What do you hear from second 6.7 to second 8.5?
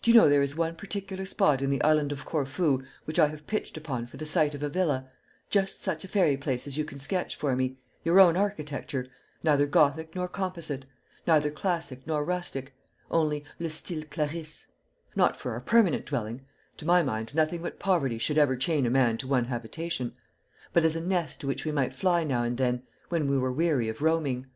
you can sketch for me your own